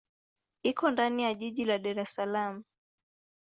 [0.63, 2.63] Iko ndani ya jiji la Dar es Salaam.